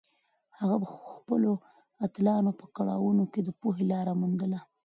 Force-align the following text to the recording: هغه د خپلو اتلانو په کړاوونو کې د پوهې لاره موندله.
هغه 0.59 0.75
د 0.83 0.85
خپلو 1.15 1.51
اتلانو 2.05 2.51
په 2.59 2.65
کړاوونو 2.75 3.23
کې 3.31 3.41
د 3.43 3.49
پوهې 3.59 3.83
لاره 3.91 4.13
موندله. 4.21 4.59